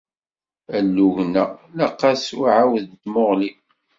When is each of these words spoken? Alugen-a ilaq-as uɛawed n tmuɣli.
Alugen-a 0.77 1.43
ilaq-as 1.69 2.25
uɛawed 2.39 2.85
n 2.89 2.93
tmuɣli. 3.01 3.51